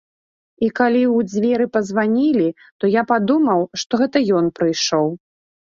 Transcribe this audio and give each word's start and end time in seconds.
І 0.67 0.69
калі 0.79 1.03
ў 1.07 1.27
дзверы 1.31 1.67
пазванілі, 1.77 2.49
то 2.81 2.93
я 2.99 3.07
падумаў, 3.15 3.59
што 3.85 3.93
гэта 4.05 4.17
ён 4.43 4.53
прыйшоў. 4.59 5.07